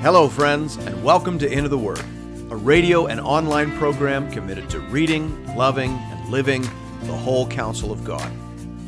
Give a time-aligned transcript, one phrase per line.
[0.00, 1.98] Hello, friends, and welcome to Into the Word,
[2.50, 6.62] a radio and online program committed to reading, loving, and living
[7.02, 8.30] the whole counsel of God.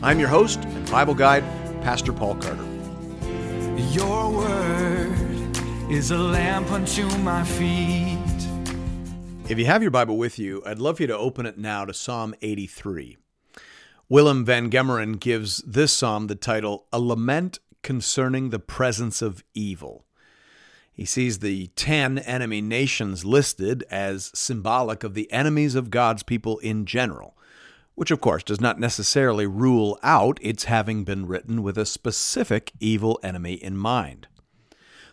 [0.04, 1.42] I'm your host and Bible guide,
[1.82, 2.64] Pastor Paul Carter.
[3.90, 5.58] Your word
[5.90, 8.16] is a lamp unto my feet.
[9.50, 11.84] If you have your Bible with you, I'd love for you to open it now
[11.84, 13.16] to Psalm 83.
[14.08, 20.04] Willem van Gemeren gives this psalm the title, A Lament Concerning the Presence of Evil.
[20.92, 26.58] He sees the 10 enemy nations listed as symbolic of the enemies of God's people
[26.58, 27.36] in general,
[27.94, 32.72] which of course does not necessarily rule out its having been written with a specific
[32.80, 34.26] evil enemy in mind.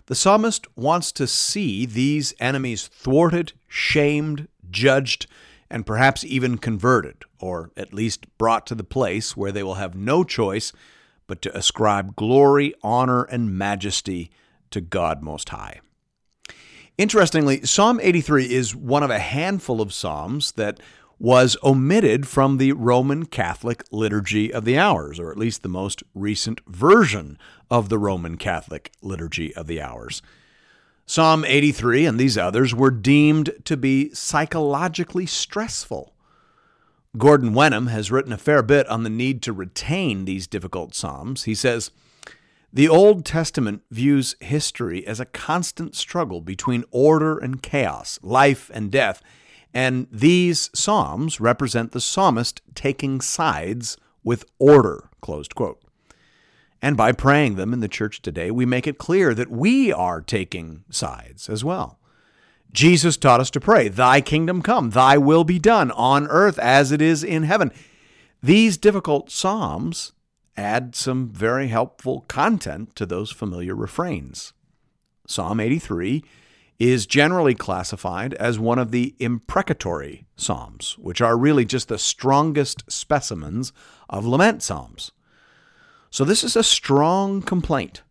[0.08, 5.28] The psalmist wants to see these enemies thwarted, shamed, judged,
[5.70, 9.96] and perhaps even converted, or at least brought to the place where they will have
[9.96, 10.72] no choice
[11.28, 14.32] but to ascribe glory, honor, and majesty
[14.72, 15.82] to God Most High.
[16.98, 20.80] Interestingly, Psalm 83 is one of a handful of psalms that
[21.20, 26.04] was omitted from the Roman Catholic Liturgy of the Hours, or at least the most
[26.14, 27.38] recent version
[27.72, 30.22] of the Roman Catholic Liturgy of the Hours.
[31.06, 36.14] Psalm 83 and these others were deemed to be psychologically stressful.
[37.18, 41.46] Gordon Wenham has written a fair bit on the need to retain these difficult psalms.
[41.46, 41.92] He says,
[42.72, 48.92] The Old Testament views history as a constant struggle between order and chaos, life and
[48.92, 49.22] death,
[49.74, 55.10] and these psalms represent the psalmist taking sides with order.
[56.82, 60.22] And by praying them in the church today, we make it clear that we are
[60.22, 62.00] taking sides as well.
[62.74, 66.92] Jesus taught us to pray, Thy kingdom come, Thy will be done on earth as
[66.92, 67.72] it is in heaven.
[68.44, 70.12] These difficult psalms
[70.58, 74.54] add some very helpful content to those familiar refrains.
[75.28, 76.24] Psalm 83
[76.80, 82.84] is generally classified as one of the imprecatory psalms, which are really just the strongest
[82.92, 83.72] specimens
[84.10, 85.12] of lament psalms.
[86.10, 88.04] So, this is a strong complaint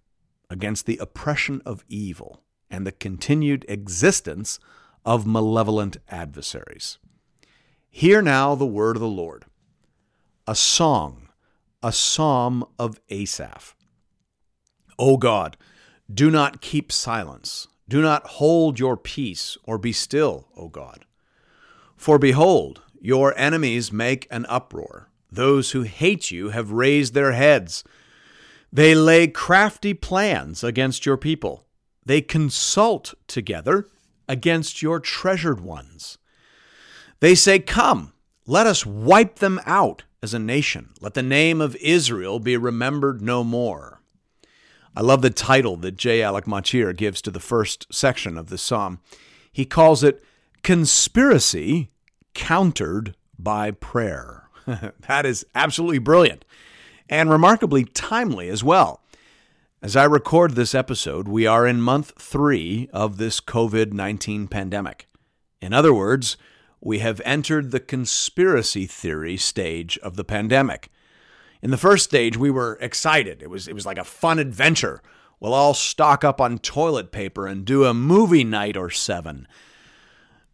[0.51, 4.59] against the oppression of evil and the continued existence
[5.05, 6.99] of malevolent adversaries.
[7.89, 9.47] Hear now the word of the Lord
[10.49, 11.26] a song,
[11.87, 13.77] a psalm of Asaph.
[14.99, 15.57] O God,
[16.13, 17.69] do not keep silence.
[17.89, 21.05] Do not hold your peace or be still, O God.
[21.97, 25.11] For behold, your enemies make an uproar.
[25.31, 27.85] Those who hate you have raised their heads.
[28.73, 31.67] They lay crafty plans against your people.
[32.05, 33.87] They consult together
[34.29, 36.19] against your treasured ones.
[37.21, 38.13] They say, Come,
[38.45, 40.91] let us wipe them out as a nation.
[41.01, 44.01] Let the name of Israel be remembered no more.
[44.95, 46.23] I love the title that J.
[46.23, 49.01] Alec Motyer gives to the first section of the psalm.
[49.53, 50.25] He calls it
[50.63, 51.91] Conspiracy
[52.35, 54.49] Countered by Prayer.
[55.07, 56.45] that is absolutely brilliant
[57.09, 59.03] and remarkably timely as well.
[59.83, 65.07] As I record this episode, we are in month three of this COVID 19 pandemic.
[65.61, 66.37] In other words,
[66.81, 70.91] we have entered the conspiracy theory stage of the pandemic.
[71.63, 73.43] In the first stage, we were excited.
[73.43, 75.03] It was, it was like a fun adventure.
[75.41, 79.49] We'll all stock up on toilet paper and do a movie night or seven.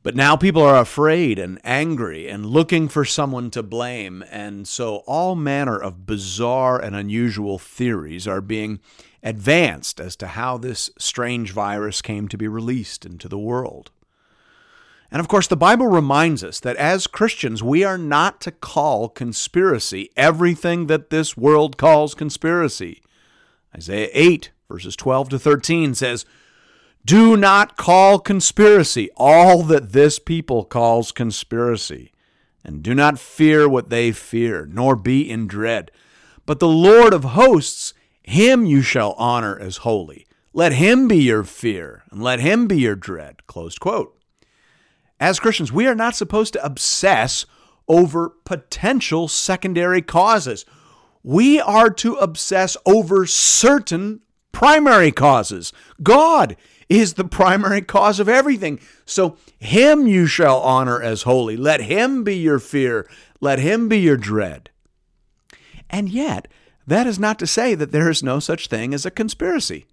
[0.02, 4.24] But now people are afraid and angry and looking for someone to blame.
[4.30, 8.80] And so all manner of bizarre and unusual theories are being
[9.22, 13.92] advanced as to how this strange virus came to be released into the world.
[15.12, 19.08] And of course, the Bible reminds us that as Christians, we are not to call
[19.08, 23.02] conspiracy everything that this world calls conspiracy.
[23.76, 26.24] Isaiah 8, verses 12 to 13 says,
[27.04, 32.12] do not call conspiracy all that this people calls conspiracy,
[32.64, 35.90] and do not fear what they fear, nor be in dread.
[36.46, 37.92] But the Lord of hosts,
[38.22, 40.28] him you shall honor as holy.
[40.52, 43.48] Let him be your fear, and let him be your dread.
[43.48, 44.16] Closed quote.
[45.22, 47.46] As Christians, we are not supposed to obsess
[47.86, 50.66] over potential secondary causes.
[51.22, 55.72] We are to obsess over certain primary causes.
[56.02, 56.56] God
[56.88, 58.80] is the primary cause of everything.
[59.04, 61.56] So him you shall honor as holy.
[61.56, 63.08] Let him be your fear.
[63.40, 64.70] Let him be your dread.
[65.88, 66.48] And yet,
[66.84, 69.86] that is not to say that there is no such thing as a conspiracy.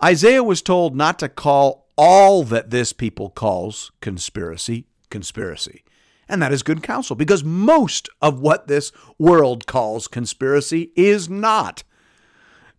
[0.00, 5.84] Isaiah was told not to call all that this people calls conspiracy, conspiracy.
[6.28, 11.84] And that is good counsel because most of what this world calls conspiracy is not.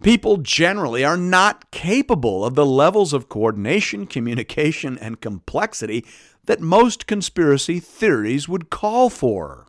[0.04, 6.06] People generally are not capable of the levels of coordination, communication, and complexity
[6.46, 9.66] that most conspiracy theories would call for.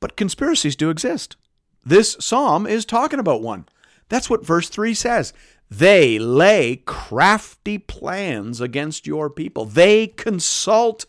[0.00, 1.36] But conspiracies do exist.
[1.84, 3.66] This psalm is talking about one.
[4.08, 5.32] That's what verse 3 says.
[5.70, 9.64] They lay crafty plans against your people.
[9.66, 11.04] They consult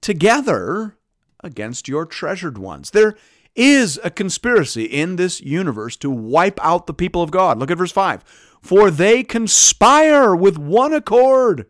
[0.00, 0.96] together
[1.42, 2.90] against your treasured ones.
[2.90, 3.16] There
[3.54, 7.58] is a conspiracy in this universe to wipe out the people of God.
[7.58, 8.22] Look at verse 5.
[8.62, 11.66] For they conspire with one accord.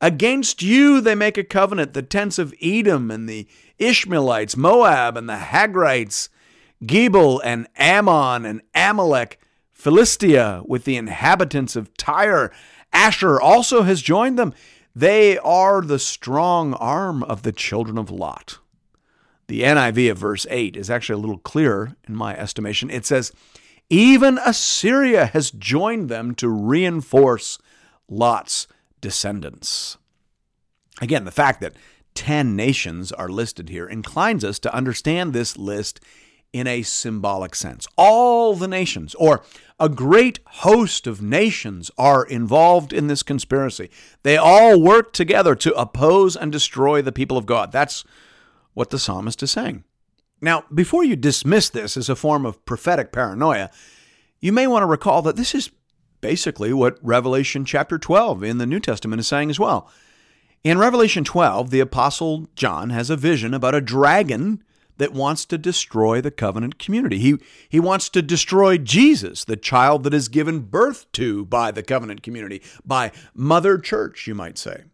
[0.00, 3.48] Against you they make a covenant, the tents of Edom and the
[3.78, 6.28] Ishmaelites, Moab and the Hagrites,
[6.84, 9.40] Gebal and Ammon and Amalek,
[9.78, 12.50] Philistia with the inhabitants of Tyre.
[12.92, 14.52] Asher also has joined them.
[14.94, 18.58] They are the strong arm of the children of Lot.
[19.46, 22.90] The NIV of verse 8 is actually a little clearer in my estimation.
[22.90, 23.30] It says,
[23.88, 27.58] Even Assyria has joined them to reinforce
[28.08, 28.66] Lot's
[29.00, 29.96] descendants.
[31.00, 31.76] Again, the fact that
[32.14, 36.00] 10 nations are listed here inclines us to understand this list
[36.52, 37.86] in a symbolic sense.
[37.96, 39.42] All the nations, or
[39.78, 43.90] a great host of nations, are involved in this conspiracy.
[44.22, 47.72] They all work together to oppose and destroy the people of God.
[47.72, 48.04] That's
[48.74, 49.84] what the psalmist is saying.
[50.40, 53.70] Now, before you dismiss this as a form of prophetic paranoia,
[54.40, 55.70] you may want to recall that this is
[56.20, 59.90] basically what Revelation chapter 12 in the New Testament is saying as well.
[60.64, 64.62] In Revelation 12, the Apostle John has a vision about a dragon
[64.98, 67.18] that wants to destroy the covenant community.
[67.18, 71.82] He, he wants to destroy Jesus, the child that is given birth to by the
[71.82, 74.84] covenant community, by Mother Church, you might say.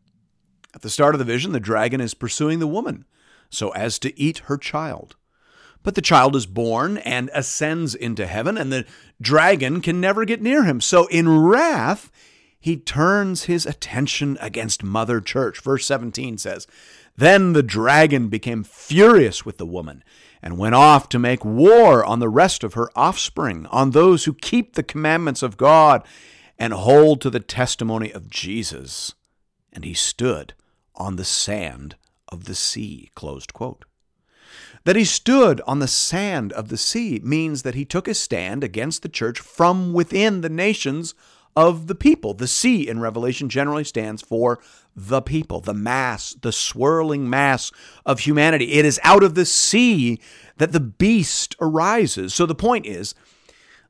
[0.75, 3.05] At the start of the vision, the dragon is pursuing the woman
[3.51, 5.17] so as to eat her child.
[5.83, 8.87] But the child is born and ascends into heaven, and the
[9.21, 10.81] dragon can never get near him.
[10.81, 12.11] So, in wrath,
[12.59, 15.61] he turns his attention against Mother Church.
[15.61, 16.67] Verse 17 says,
[17.17, 20.03] Then the dragon became furious with the woman
[20.43, 24.35] and went off to make war on the rest of her offspring, on those who
[24.35, 26.05] keep the commandments of God
[26.59, 29.15] and hold to the testimony of Jesus.
[29.73, 30.55] And he stood
[30.97, 31.97] on the sand
[32.29, 33.11] of the sea.
[34.85, 38.63] That he stood on the sand of the sea means that he took a stand
[38.63, 41.15] against the church from within the nations
[41.57, 42.35] of the people.
[42.35, 44.61] The sea in Revelation generally stands for
[44.97, 47.73] the people, the mass, the swirling mass
[48.05, 48.73] of humanity.
[48.73, 50.21] It is out of the sea
[50.57, 52.35] that the beast arises.
[52.35, 53.15] So the point is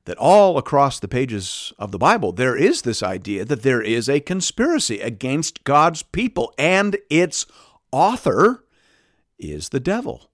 [0.04, 4.08] that all across the pages of the Bible, there is this idea that there is
[4.08, 7.46] a conspiracy against God's people, and its
[7.90, 8.64] author
[9.38, 10.30] is the devil.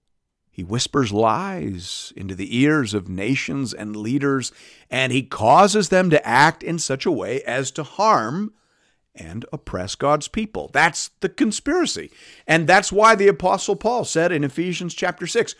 [0.60, 4.52] He whispers lies into the ears of nations and leaders,
[4.90, 8.52] and he causes them to act in such a way as to harm
[9.14, 10.68] and oppress God's people.
[10.74, 12.10] That's the conspiracy.
[12.46, 15.54] And that's why the Apostle Paul said in Ephesians chapter 6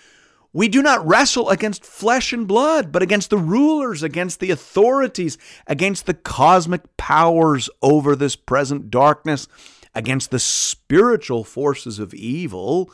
[0.53, 5.39] we do not wrestle against flesh and blood, but against the rulers, against the authorities,
[5.67, 9.49] against the cosmic powers over this present darkness,
[9.95, 12.93] against the spiritual forces of evil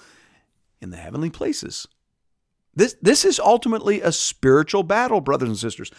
[0.81, 1.88] in the heavenly places.
[2.76, 5.90] This, this is ultimately a spiritual battle, brothers and sisters,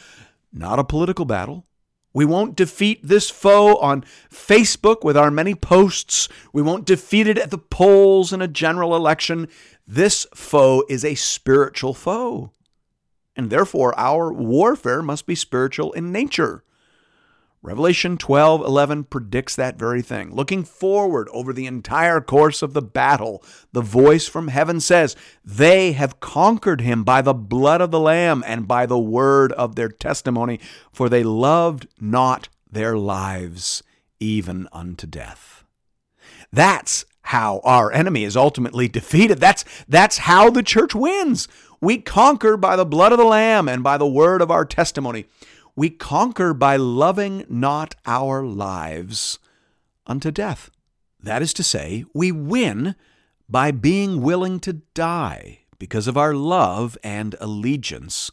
[0.53, 1.65] not a political battle.
[2.13, 6.29] We won't defeat this foe on Facebook with our many posts.
[6.53, 9.50] We won't defeat it at the polls in a general election.
[9.88, 12.51] This foe is a spiritual foe.
[13.36, 16.63] And therefore, our warfare must be spiritual in nature.
[17.64, 20.34] Revelation 12:11 predicts that very thing.
[20.34, 25.94] Looking forward over the entire course of the battle, the voice from heaven says, "They
[25.94, 29.90] have conquered him by the blood of the lamb and by the word of their
[29.90, 30.60] testimony,
[30.94, 33.82] for they loved not their lives
[34.20, 35.64] even unto death."
[36.54, 39.40] That's how our enemy is ultimately defeated.
[39.40, 41.48] That's that's how the church wins.
[41.82, 45.26] We conquer by the blood of the lamb and by the word of our testimony.
[45.77, 49.38] We conquer by loving not our lives
[50.07, 50.72] unto death.
[51.22, 52.96] That is to say, we win
[53.48, 58.31] by being willing to die because of our love and allegiance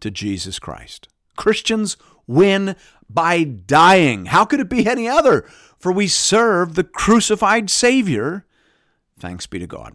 [0.00, 1.06] to Jesus Christ.
[1.36, 2.74] Christians win
[3.08, 4.26] by dying.
[4.26, 5.48] How could it be any other?
[5.78, 8.46] For we serve the crucified Savior.
[9.16, 9.94] Thanks be to God.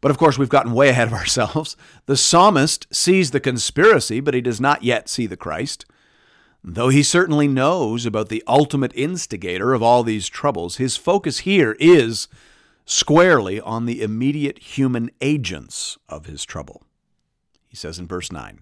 [0.00, 1.76] But of course, we've gotten way ahead of ourselves.
[2.06, 5.84] The psalmist sees the conspiracy, but he does not yet see the Christ.
[6.62, 11.76] Though he certainly knows about the ultimate instigator of all these troubles, his focus here
[11.78, 12.28] is
[12.84, 16.82] squarely on the immediate human agents of his trouble.
[17.68, 18.60] He says in verse 9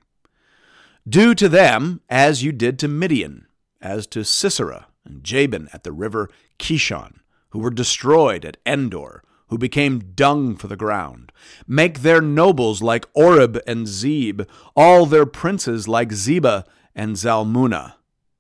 [1.09, 3.47] Do to them as you did to Midian,
[3.81, 6.29] as to Sisera and Jabin at the river
[6.59, 11.33] Kishon, who were destroyed at Endor, who became dung for the ground.
[11.67, 14.43] Make their nobles like Oreb and Zeb,
[14.75, 17.95] all their princes like Zebah and Zalmunna,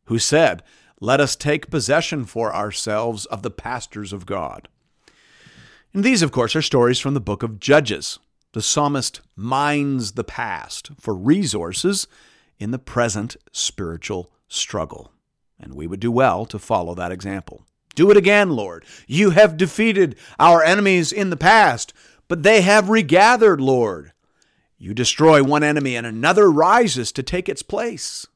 [0.06, 0.62] who said,
[1.00, 4.68] Let us take possession for ourselves of the pastures of God.
[5.92, 8.18] And these, of course, are stories from the book of Judges.
[8.52, 12.06] The psalmist mines the past for resources
[12.58, 15.12] in the present spiritual struggle.
[15.58, 17.66] And we would do well to follow that example.
[17.96, 18.84] Do it again, Lord.
[19.08, 21.92] You have defeated our enemies in the past,
[22.28, 24.12] but they have regathered, Lord.
[24.78, 28.26] You destroy one enemy and another rises to take its place.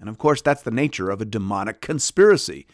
[0.00, 2.66] And of course, that's the nature of a demonic conspiracy.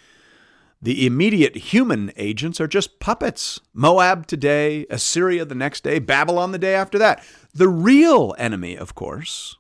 [0.81, 3.61] The immediate human agents are just puppets.
[3.75, 7.23] Moab today, Assyria the next day, Babylon the day after that.
[7.53, 9.57] The real enemy, of course,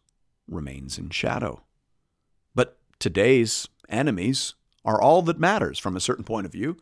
[0.48, 1.62] remains in shadow.
[2.54, 6.76] But today's enemies are all that matters from a certain point of view.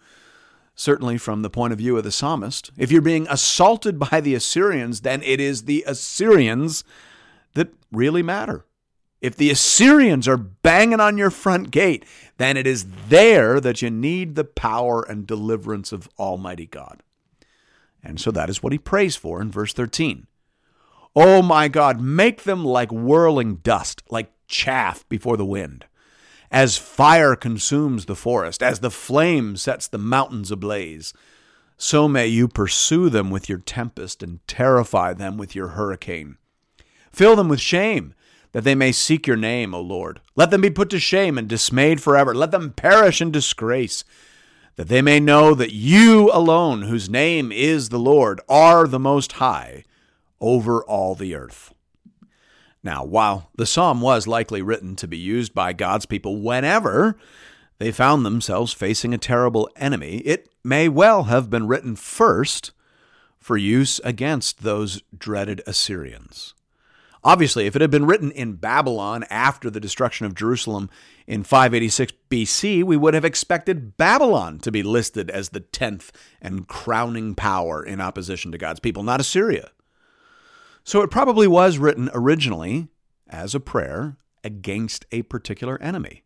[0.74, 2.70] Certainly, from the point of view of the psalmist.
[2.78, 6.82] If you're being assaulted by the Assyrians, then it is the Assyrians
[7.52, 8.64] that really matter.
[9.20, 12.04] If the Assyrians are banging on your front gate,
[12.38, 17.02] then it is there that you need the power and deliverance of Almighty God.
[18.02, 20.26] And so that is what he prays for in verse 13.
[21.14, 25.84] Oh my God, make them like whirling dust, like chaff before the wind.
[26.52, 31.14] As fire consumes the forest, as the flame sets the mountains ablaze,
[31.78, 36.36] so may you pursue them with your tempest and terrify them with your hurricane.
[37.10, 38.12] Fill them with shame,
[38.52, 40.20] that they may seek your name, O Lord.
[40.36, 42.34] Let them be put to shame and dismayed forever.
[42.34, 44.04] Let them perish in disgrace,
[44.76, 49.32] that they may know that you alone, whose name is the Lord, are the Most
[49.32, 49.84] High
[50.38, 51.71] over all the earth.
[52.84, 57.16] Now, while the psalm was likely written to be used by God's people whenever
[57.78, 62.72] they found themselves facing a terrible enemy, it may well have been written first
[63.38, 66.54] for use against those dreaded Assyrians.
[67.24, 70.90] Obviously, if it had been written in Babylon after the destruction of Jerusalem
[71.26, 76.10] in 586 BC, we would have expected Babylon to be listed as the tenth
[76.40, 79.70] and crowning power in opposition to God's people, not Assyria.
[80.84, 82.88] So it probably was written originally
[83.28, 86.24] as a prayer against a particular enemy.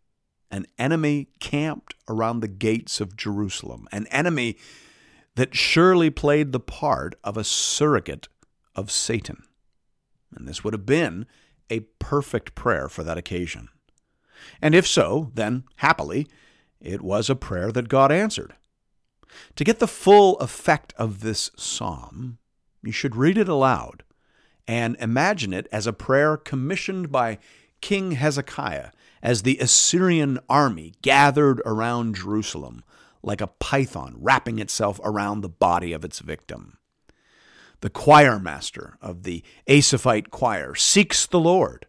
[0.51, 4.57] An enemy camped around the gates of Jerusalem, an enemy
[5.35, 8.29] that surely played the part of a surrogate
[8.75, 9.43] of Satan.
[10.35, 11.27] And this would have been
[11.69, 13.69] a perfect prayer for that occasion.
[14.63, 16.27] And if so, then happily,
[16.81, 18.55] it was a prayer that God answered.
[19.57, 22.39] To get the full effect of this psalm,
[22.83, 24.05] you should read it aloud
[24.67, 27.39] and imagine it as a prayer commissioned by
[27.81, 28.91] King Hezekiah
[29.23, 32.83] as the Assyrian army gathered around Jerusalem
[33.23, 36.79] like a python wrapping itself around the body of its victim.
[37.81, 41.87] The choir master of the Asaphite choir seeks the Lord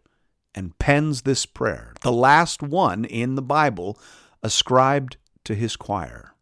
[0.54, 3.98] and pens this prayer, the last one in the Bible
[4.42, 6.34] ascribed to his choir.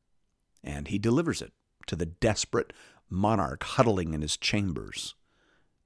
[0.64, 1.52] And he delivers it
[1.87, 2.73] to the desperate
[3.09, 5.14] monarch huddling in his chambers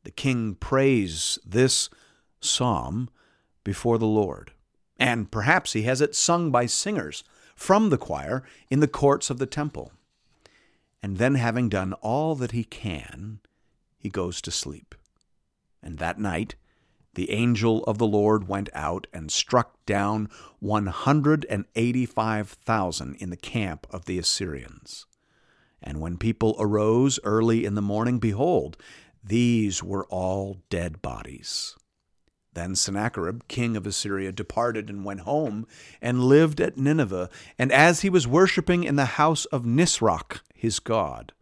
[0.04, 1.90] the king prays this
[2.40, 3.10] psalm
[3.64, 4.52] before the Lord.
[4.98, 9.38] And perhaps he has it sung by singers from the choir in the courts of
[9.38, 9.92] the temple.
[11.02, 13.40] And then, having done all that he can,
[13.98, 14.94] he goes to sleep.
[15.82, 16.56] And that night,
[17.14, 20.28] the angel of the Lord went out and struck down
[20.60, 25.06] 185,000 in the camp of the Assyrians.
[25.82, 28.76] And when people arose early in the morning, behold,
[29.22, 31.76] these were all dead bodies.
[32.52, 35.66] Then Sennacherib, king of Assyria, departed and went home
[36.02, 37.30] and lived at Nineveh.
[37.58, 41.32] And as he was worshipping in the house of Nisroch, his god,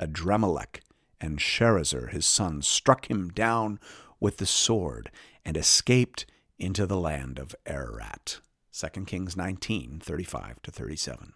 [0.00, 0.80] Adrammelech
[1.20, 3.80] and Sharezer, his son, struck him down
[4.20, 5.10] with the sword
[5.44, 6.26] and escaped
[6.58, 8.40] into the land of Ararat.
[8.72, 11.32] 2 Kings 19, 35 to 37.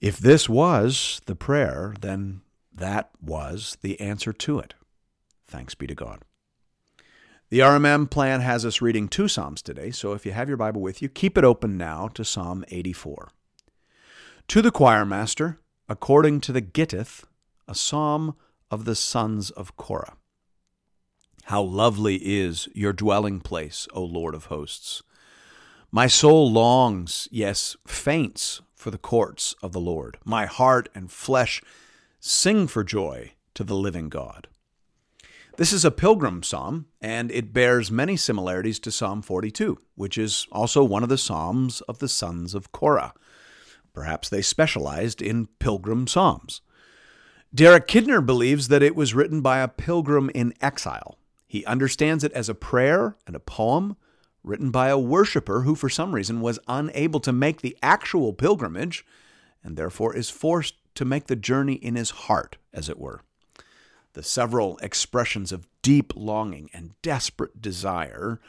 [0.00, 2.40] If this was the prayer, then
[2.80, 4.74] that was the answer to it.
[5.46, 6.22] Thanks be to God.
[7.50, 10.80] The RMM plan has us reading two Psalms today, so if you have your Bible
[10.80, 13.30] with you, keep it open now to Psalm 84.
[14.48, 15.58] To the choir master,
[15.88, 17.24] according to the Gittith,
[17.66, 18.36] a psalm
[18.70, 20.14] of the sons of Korah.
[21.44, 25.02] How lovely is your dwelling place, O Lord of hosts!
[25.90, 30.18] My soul longs, yes, faints for the courts of the Lord.
[30.24, 31.60] My heart and flesh
[32.22, 34.46] Sing for joy to the living God.
[35.56, 40.46] This is a pilgrim psalm, and it bears many similarities to Psalm 42, which is
[40.52, 43.14] also one of the psalms of the sons of Korah.
[43.94, 46.60] Perhaps they specialized in pilgrim psalms.
[47.54, 51.16] Derek Kidner believes that it was written by a pilgrim in exile.
[51.46, 53.96] He understands it as a prayer and a poem
[54.44, 59.06] written by a worshiper who, for some reason, was unable to make the actual pilgrimage
[59.64, 63.22] and therefore is forced to make the journey in his heart, as it were
[64.12, 68.40] the several expressions of deep longing and desperate desire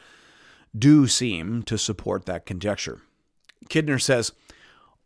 [0.76, 3.00] do seem to support that conjecture.
[3.68, 4.32] Kidner says,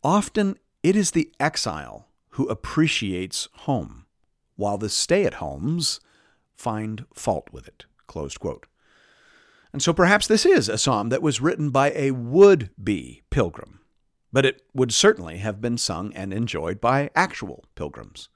[0.02, 4.06] Often it is the exile who appreciates home,
[4.56, 6.00] while the stay at homes
[6.54, 7.86] find fault with it.
[9.72, 13.80] And so perhaps this is a psalm that was written by a would be pilgrim,
[14.32, 18.28] but it would certainly have been sung and enjoyed by actual pilgrims.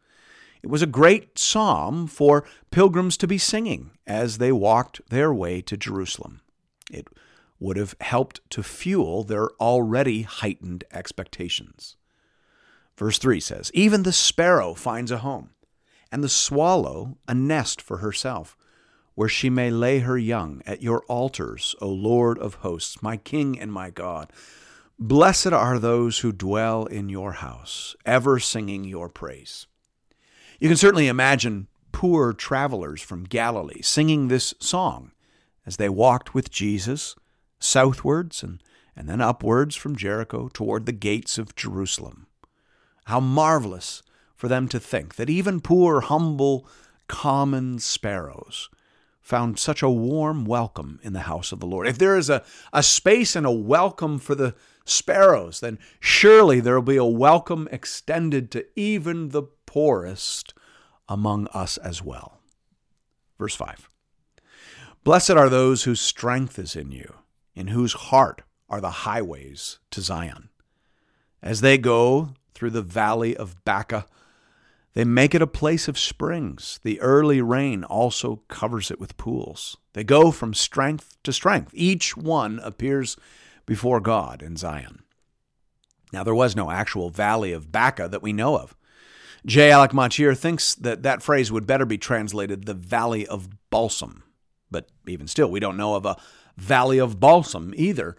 [0.63, 5.63] It was a great psalm for pilgrims to be singing as they walked their way
[5.63, 6.41] to Jerusalem.
[6.91, 7.09] It
[7.59, 11.97] would have helped to fuel their already heightened expectations.
[12.97, 15.51] Verse 3 says, Even the sparrow finds a home,
[16.13, 18.57] and the swallow a nest for herself,
[19.15, 23.59] where she may lay her young at your altars, O Lord of hosts, my King
[23.59, 24.33] and my God.
[25.03, 29.67] Blessed are those who dwell in your house, ever singing your praise.
[30.59, 35.13] You can certainly imagine poor travelers from Galilee singing this song
[35.65, 37.15] as they walked with Jesus
[37.59, 38.63] southwards and,
[38.95, 42.27] and then upwards from Jericho toward the gates of Jerusalem.
[43.07, 44.03] How marvelous
[44.37, 46.69] for them to think that even poor, humble,
[47.09, 48.69] common sparrows
[49.23, 51.87] found such a warm welcome in the house of the Lord.
[51.87, 52.43] If there is a,
[52.73, 54.55] a space and a welcome for the
[54.91, 60.55] sparrows, then surely there will be a welcome extended to even the poorest
[61.09, 62.41] among us as well.
[63.39, 63.89] Verse 5
[65.03, 67.15] Blessed are those whose strength is in you,
[67.55, 70.51] in whose heart are the highways to Zion.
[71.43, 74.07] As they go through the valley of Baca,
[74.93, 76.81] they make it a place of springs.
[76.83, 79.77] The early rain also covers it with pools.
[79.93, 81.71] They go from strength to strength.
[81.75, 83.17] Each one appears
[83.71, 85.05] before God in Zion.
[86.13, 88.75] Now, there was no actual valley of Baca that we know of.
[89.47, 89.71] J.
[89.71, 94.25] Alec Motyer thinks that that phrase would better be translated the Valley of Balsam.
[94.73, 96.17] But even still, we don't know of a
[96.57, 98.17] Valley of Balsam either.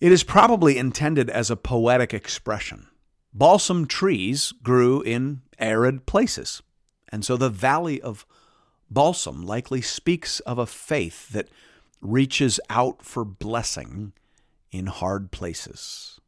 [0.00, 2.86] It is probably intended as a poetic expression.
[3.34, 6.62] Balsam trees grew in arid places,
[7.10, 8.24] and so the Valley of
[8.88, 11.50] Balsam likely speaks of a faith that
[12.00, 14.14] reaches out for blessing
[14.74, 16.20] in hard places.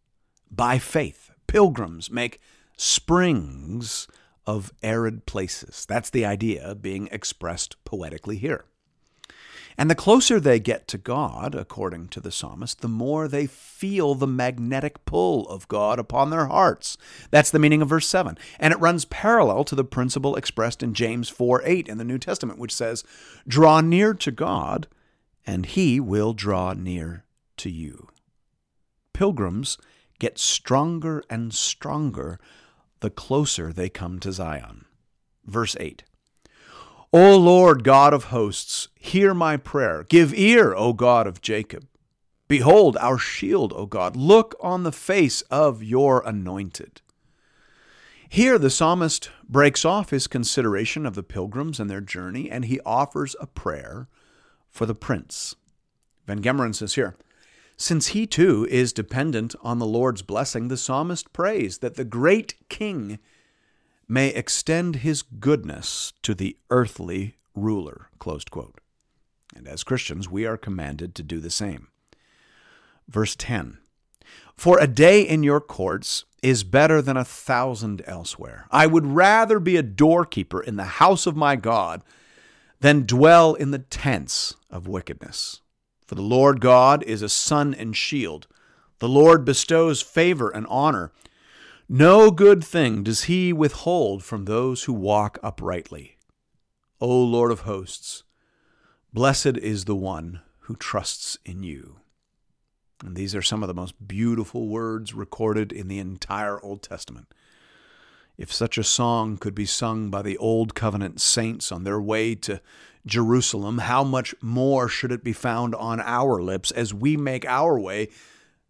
[0.49, 2.41] By faith, pilgrims make
[2.77, 4.07] springs
[4.47, 5.85] of arid places.
[5.89, 8.65] That's the idea being expressed poetically here.
[9.77, 14.15] And the closer they get to God, according to the psalmist, the more they feel
[14.15, 16.97] the magnetic pull of God upon their hearts.
[17.33, 18.39] That's the meaning of verse 7.
[18.61, 22.19] And it runs parallel to the principle expressed in James 4 8 in the New
[22.19, 23.03] Testament, which says,
[23.49, 24.87] Draw near to God,
[25.45, 27.25] and he will draw near
[27.57, 28.09] to you.
[29.17, 29.79] Pilgrims
[30.19, 32.39] get stronger and stronger
[33.01, 34.85] the closer they come to Zion.
[35.47, 36.05] Verse 8
[37.15, 40.05] O Lord God of hosts, hear my prayer.
[40.07, 41.87] Give ear, O God of Jacob.
[42.47, 44.17] Behold our shield, O God.
[44.17, 47.01] Look on the face of your anointed.
[48.29, 52.81] Here, the psalmist breaks off his consideration of the pilgrims and their journey, and he
[52.81, 54.09] offers a prayer
[54.69, 55.55] for the prince.
[56.27, 57.17] Van Gemeren says here,
[57.77, 62.55] since he too is dependent on the Lord's blessing, the psalmist prays that the great
[62.69, 63.19] king
[64.09, 68.09] may extend his goodness to the earthly ruler.
[69.55, 71.89] And as Christians, we are commanded to do the same.
[73.09, 73.79] Verse 10
[74.57, 78.67] For a day in your courts is better than a thousand elsewhere.
[78.71, 82.03] I would rather be a doorkeeper in the house of my God
[82.81, 85.61] than dwell in the tents of wickedness.
[86.07, 88.47] For the Lord God is a sun and shield.
[89.01, 91.13] The Lord bestows favor and honor.
[91.89, 96.17] No good thing does he withhold from those who walk uprightly.
[97.01, 98.23] O Lord of hosts,
[99.13, 102.01] blessed is the one who trusts in you.
[103.05, 107.29] And these are some of the most beautiful words recorded in the entire Old Testament.
[108.39, 112.35] If such a song could be sung by the Old Covenant saints on their way
[112.37, 112.61] to
[113.07, 117.79] Jerusalem, how much more should it be found on our lips as we make our
[117.79, 118.09] way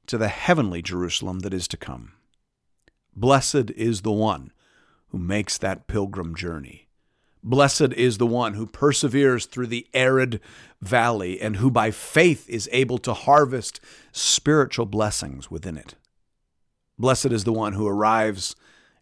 [0.07, 2.13] to the heavenly Jerusalem that is to come?
[3.17, 4.53] Blessed is the one
[5.09, 6.87] who makes that pilgrim journey.
[7.43, 10.41] Blessed is the one who perseveres through the arid
[10.81, 13.81] valley and who by faith is able to harvest
[14.13, 15.95] spiritual blessings within it.
[16.99, 18.55] Blessed is the one who arrives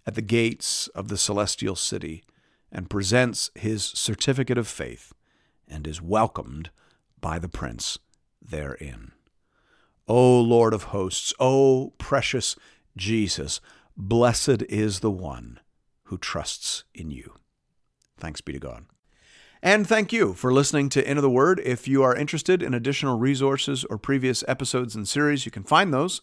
[0.06, 2.24] at the gates of the celestial city
[2.70, 5.12] and presents his certificate of faith
[5.68, 6.70] and is welcomed
[7.20, 7.98] by the prince
[8.42, 9.12] therein.
[10.06, 12.56] O Lord of hosts, O precious
[12.96, 13.60] Jesus,
[13.96, 15.60] blessed is the one
[16.04, 17.34] who trusts in you.
[18.18, 18.84] Thanks be to God.
[19.62, 21.58] And thank you for listening to Into the Word.
[21.64, 25.92] If you are interested in additional resources or previous episodes and series, you can find
[25.92, 26.20] those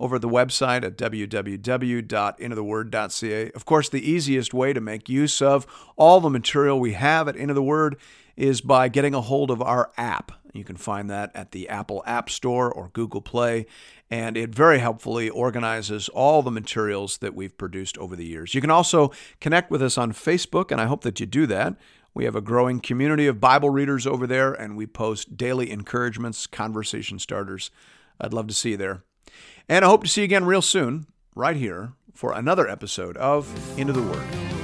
[0.00, 3.52] over the website at www.intotheword.ca.
[3.52, 5.64] Of course, the easiest way to make use of
[5.96, 7.96] all the material we have at Into the Word
[8.36, 10.32] is by getting a hold of our app.
[10.54, 13.66] You can find that at the Apple App Store or Google Play,
[14.10, 18.54] and it very helpfully organizes all the materials that we've produced over the years.
[18.54, 21.76] You can also connect with us on Facebook, and I hope that you do that.
[22.14, 26.46] We have a growing community of Bible readers over there, and we post daily encouragements,
[26.46, 27.70] conversation starters.
[28.20, 29.04] I'd love to see you there.
[29.68, 33.48] And I hope to see you again real soon, right here, for another episode of
[33.78, 34.59] Into the Word.